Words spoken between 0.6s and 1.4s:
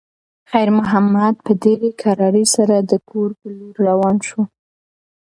محمد